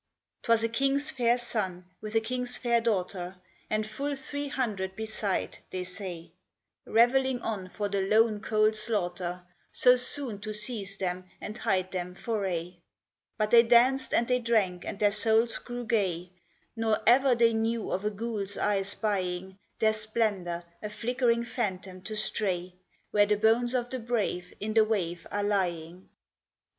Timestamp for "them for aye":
11.91-12.77